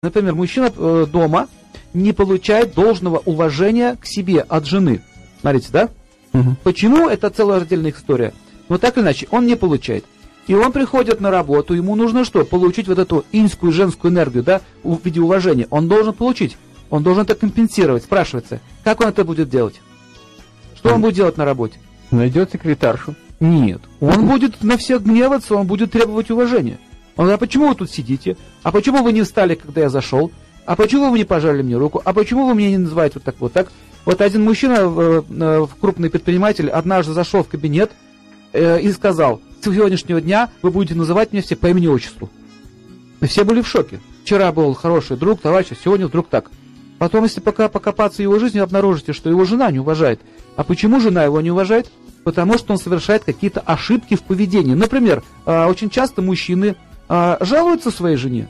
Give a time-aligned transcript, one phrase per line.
[0.00, 1.48] Например, мужчина э, дома
[1.92, 5.02] не получает должного уважения к себе от жены.
[5.40, 5.88] Смотрите, да?
[6.34, 6.56] Угу.
[6.62, 7.08] Почему?
[7.08, 8.32] Это целая отдельная история.
[8.68, 10.04] Но так или иначе, он не получает.
[10.46, 12.44] И он приходит на работу, ему нужно что?
[12.44, 15.66] Получить вот эту инскую женскую энергию, да, в виде уважения.
[15.70, 16.56] Он должен получить.
[16.90, 18.04] Он должен это компенсировать.
[18.04, 19.80] Спрашивается, как он это будет делать?
[20.76, 21.80] Что он будет делать на работе?
[22.12, 23.16] Найдет секретаршу.
[23.40, 23.80] Нет.
[23.98, 26.78] Он будет на всех гневаться, он будет требовать уважения.
[27.18, 28.36] Он говорит, а почему вы тут сидите?
[28.62, 30.30] А почему вы не встали, когда я зашел?
[30.64, 32.00] А почему вы не пожали мне руку?
[32.04, 33.72] А почему вы меня не называете вот так вот так?
[34.04, 37.90] Вот один мужчина, э, э, крупный предприниматель, однажды зашел в кабинет
[38.52, 42.30] э, и сказал, с сегодняшнего дня вы будете называть меня все по имени-отчеству.
[43.20, 43.98] И все были в шоке.
[44.22, 46.52] Вчера был хороший друг, товарищ, а сегодня вдруг так.
[47.00, 50.20] Потом, если пока покопаться в его жизни, обнаружите, что его жена не уважает.
[50.54, 51.90] А почему жена его не уважает?
[52.22, 54.74] Потому что он совершает какие-то ошибки в поведении.
[54.74, 56.76] Например, очень часто мужчины
[57.08, 58.48] жалуются своей жене.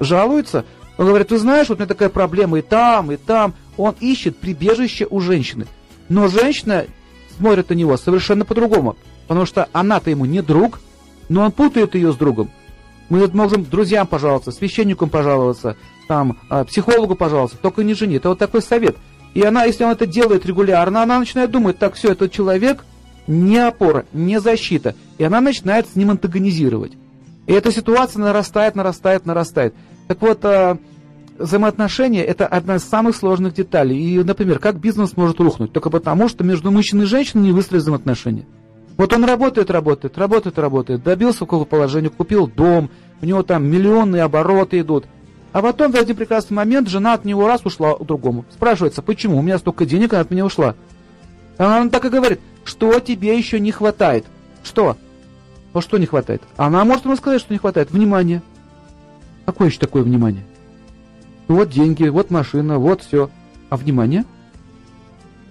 [0.00, 0.64] Жалуются.
[0.96, 3.54] Он говорит, ты знаешь, вот у меня такая проблема и там, и там.
[3.76, 5.66] Он ищет прибежище у женщины.
[6.08, 6.86] Но женщина
[7.36, 8.96] смотрит на него совершенно по-другому.
[9.26, 10.80] Потому что она-то ему не друг,
[11.28, 12.50] но он путает ее с другом.
[13.08, 15.76] Мы можем друзьям пожаловаться, священникам пожаловаться,
[16.08, 18.16] там, а, психологу пожаловаться, только не жене.
[18.16, 18.96] Это вот такой совет.
[19.34, 22.84] И она, если он это делает регулярно, она начинает думать, так, все, этот человек
[23.26, 24.94] не опора, не защита.
[25.18, 26.92] И она начинает с ним антагонизировать.
[27.48, 29.74] И эта ситуация нарастает, нарастает, нарастает.
[30.06, 30.76] Так вот, а,
[31.38, 33.98] взаимоотношения– это одна из самых сложных деталей.
[33.98, 35.72] И, например, как бизнес может рухнуть?
[35.72, 38.44] Только потому, что между мужчиной и женщиной не выстроены взаимоотношения.
[38.98, 42.90] Вот он работает, работает, работает, работает, добился какого положения, купил дом,
[43.22, 45.06] у него там миллионные обороты идут.
[45.52, 48.44] А потом в один прекрасный момент жена от него раз ушла к другому.
[48.50, 49.38] Спрашивается, почему?
[49.38, 50.74] У меня столько денег, она от меня ушла.
[51.56, 54.26] Она так и говорит, что тебе еще не хватает?
[54.62, 54.98] Что?
[55.78, 56.42] Ну что не хватает?
[56.56, 57.92] Она может ему сказать, что не хватает.
[57.92, 58.42] Внимание.
[59.46, 60.42] Какое еще такое внимание?
[61.46, 63.30] Вот деньги, вот машина, вот все.
[63.70, 64.24] А внимание?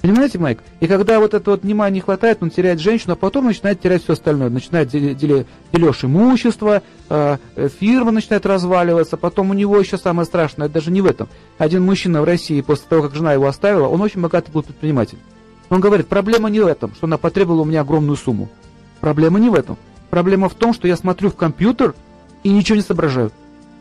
[0.00, 0.60] Понимаете, Майк?
[0.80, 4.02] И когда вот это вот внимание не хватает, он теряет женщину, а потом начинает терять
[4.02, 4.48] все остальное.
[4.48, 7.36] Начинает дележ имущества, э,
[7.78, 11.28] фирма начинает разваливаться, потом у него еще самое страшное, даже не в этом.
[11.58, 15.18] Один мужчина в России, после того, как жена его оставила, он очень богатый был предприниматель.
[15.68, 18.48] Он говорит, проблема не в этом, что она потребовала у меня огромную сумму.
[19.00, 19.76] Проблема не в этом.
[20.14, 21.92] Проблема в том, что я смотрю в компьютер
[22.44, 23.32] и ничего не соображаю.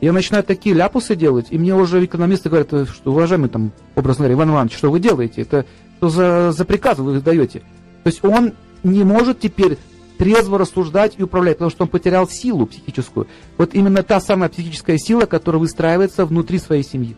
[0.00, 4.34] Я начинаю такие ляпусы делать, и мне уже экономисты говорят, что, уважаемый там, образно говоря,
[4.34, 5.42] Иван Иванович, что вы делаете?
[5.42, 7.62] Это что за, за приказ вы издаете?
[8.04, 8.52] То есть он
[8.84, 9.76] не может теперь
[10.18, 13.26] трезво рассуждать и управлять, потому что он потерял силу психическую.
[13.58, 17.16] Вот именно та самая психическая сила, которая выстраивается внутри своей семьи.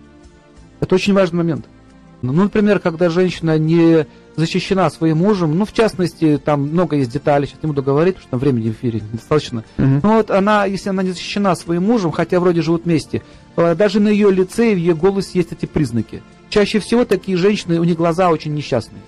[0.80, 1.66] Это очень важный момент.
[2.22, 4.06] Ну, например, когда женщина не
[4.36, 8.22] защищена своим мужем, ну, в частности, там много есть деталей, сейчас не буду говорить, потому
[8.22, 9.64] что там времени в эфире недостаточно.
[9.76, 10.00] Uh-huh.
[10.02, 13.22] Но вот она, если она не защищена своим мужем, хотя вроде живут вместе,
[13.56, 16.22] э, даже на ее лице и в ее голосе есть эти признаки.
[16.48, 19.02] Чаще всего такие женщины, у них глаза очень несчастные.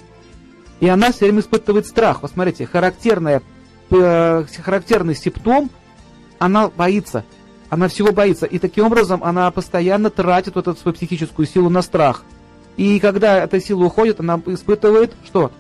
[0.81, 2.23] И она все время испытывает страх.
[2.23, 3.43] Вот смотрите, характерная,
[3.91, 5.71] э, характерный симптом,
[6.39, 7.25] она боится.
[7.71, 8.47] Она всего боится.
[8.47, 12.25] И таким образом она постоянно тратит вот эту свою психическую силу на страх.
[12.77, 15.53] И когда эта сила уходит, она испытывает что?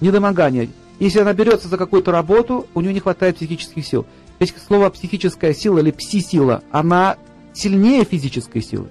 [0.00, 0.70] Недомогание.
[0.98, 4.06] Если она берется за какую-то работу, у нее не хватает психических сил.
[4.38, 7.16] Ведь слово психическая сила или пси-сила, она
[7.52, 8.88] сильнее физической силы.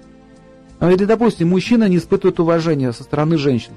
[0.78, 3.72] А или, допустим, мужчина не испытывает уважения со стороны женщин.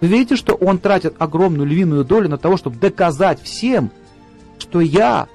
[0.00, 3.90] Вы видите, что он тратит огромную львиную долю на того, чтобы доказать всем,
[4.58, 5.28] что я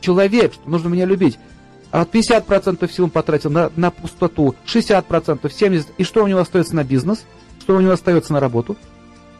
[0.00, 1.38] человек, что нужно меня любить.
[1.92, 5.86] А 50% сил он потратил на, на пустоту, 60%, 70%.
[5.98, 7.24] И что у него остается на бизнес?
[7.60, 8.76] Что у него остается на работу?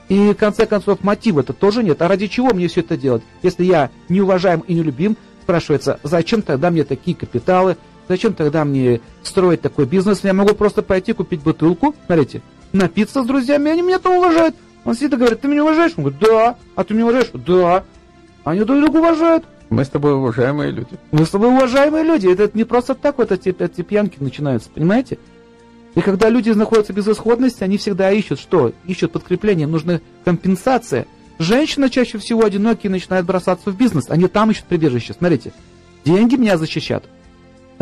[0.08, 2.00] И в конце концов мотива-то тоже нет.
[2.02, 3.22] А ради чего мне все это делать?
[3.42, 7.76] Если я не уважаем и не любим, спрашивается, зачем тогда мне такие капиталы,
[8.08, 10.24] Зачем тогда мне строить такой бизнес?
[10.24, 12.42] Я могу просто пойти купить бутылку, смотрите,
[12.72, 14.56] напиться с друзьями, они меня там уважают.
[14.84, 15.92] Он сидит и говорит, ты меня уважаешь?
[15.96, 16.56] Он говорит, да.
[16.74, 17.30] А ты меня уважаешь?
[17.32, 17.84] Да.
[18.44, 19.44] Они друг друга уважают.
[19.72, 20.98] Мы с тобой уважаемые люди.
[21.10, 22.28] Мы с тобой уважаемые люди.
[22.28, 25.18] Это, не просто так вот эти, эти пьянки начинаются, понимаете?
[25.94, 28.72] И когда люди находятся в безысходности, они всегда ищут что?
[28.86, 31.06] Ищут подкрепление, нужна компенсация.
[31.38, 34.06] Женщина чаще всего одинокие начинают бросаться в бизнес.
[34.08, 35.14] Они там ищут прибежище.
[35.14, 35.52] Смотрите,
[36.04, 37.04] деньги меня защищат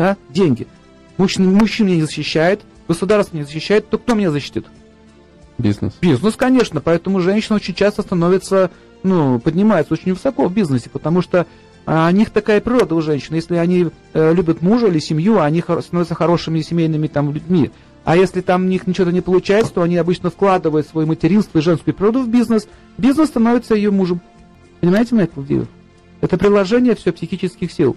[0.01, 0.67] да, деньги.
[1.17, 4.65] Мужчина, мужчина меня не защищает, государство меня защищает, то кто меня защитит?
[5.57, 5.93] Бизнес.
[6.01, 6.81] Бизнес, конечно.
[6.81, 8.71] Поэтому женщина очень часто становится,
[9.03, 11.45] ну, поднимается очень высоко в бизнесе, потому что
[11.85, 13.35] а, у них такая природа у женщин.
[13.35, 17.71] Если они э, любят мужа или семью, они хор- становятся хорошими семейными там людьми.
[18.03, 21.61] А если там у них ничего не получается, то они обычно вкладывают свое материнство и
[21.61, 22.67] женскую природу в бизнес.
[22.97, 24.21] Бизнес становится ее мужем.
[24.79, 25.67] Понимаете, Майкл Дилер?
[26.21, 27.95] Это приложение все психических сил.